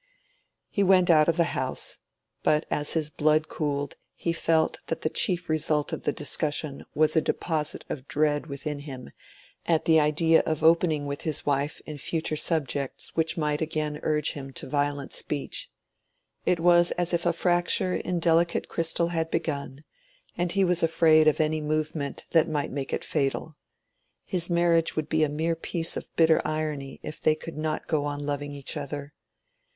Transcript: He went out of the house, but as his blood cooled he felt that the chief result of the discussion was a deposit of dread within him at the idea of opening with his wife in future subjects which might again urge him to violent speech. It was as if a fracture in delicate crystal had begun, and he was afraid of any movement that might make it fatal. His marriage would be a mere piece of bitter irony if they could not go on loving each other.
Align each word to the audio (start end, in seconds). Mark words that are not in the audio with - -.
He 0.71 0.81
went 0.81 1.11
out 1.11 1.27
of 1.29 1.37
the 1.37 1.43
house, 1.53 1.99
but 2.41 2.65
as 2.71 2.93
his 2.93 3.11
blood 3.11 3.47
cooled 3.47 3.97
he 4.15 4.33
felt 4.33 4.79
that 4.87 5.01
the 5.03 5.11
chief 5.11 5.47
result 5.47 5.93
of 5.93 6.01
the 6.05 6.11
discussion 6.11 6.85
was 6.95 7.15
a 7.15 7.21
deposit 7.21 7.85
of 7.87 8.07
dread 8.07 8.47
within 8.47 8.79
him 8.79 9.11
at 9.67 9.85
the 9.85 9.99
idea 9.99 10.41
of 10.43 10.63
opening 10.63 11.05
with 11.05 11.21
his 11.21 11.45
wife 11.45 11.83
in 11.85 11.99
future 11.99 12.35
subjects 12.35 13.15
which 13.15 13.37
might 13.37 13.61
again 13.61 13.99
urge 14.01 14.31
him 14.31 14.51
to 14.53 14.67
violent 14.67 15.13
speech. 15.13 15.69
It 16.47 16.59
was 16.59 16.89
as 16.93 17.13
if 17.13 17.27
a 17.27 17.31
fracture 17.31 17.93
in 17.93 18.19
delicate 18.19 18.67
crystal 18.67 19.09
had 19.09 19.29
begun, 19.29 19.83
and 20.35 20.51
he 20.51 20.63
was 20.63 20.81
afraid 20.81 21.27
of 21.27 21.39
any 21.39 21.61
movement 21.61 22.25
that 22.31 22.49
might 22.49 22.71
make 22.71 22.91
it 22.91 23.03
fatal. 23.05 23.55
His 24.25 24.49
marriage 24.49 24.95
would 24.95 25.09
be 25.09 25.23
a 25.23 25.29
mere 25.29 25.55
piece 25.55 25.95
of 25.95 26.09
bitter 26.15 26.41
irony 26.43 26.99
if 27.03 27.19
they 27.21 27.35
could 27.35 27.59
not 27.59 27.85
go 27.85 28.05
on 28.05 28.25
loving 28.25 28.55
each 28.55 28.75
other. 28.75 29.13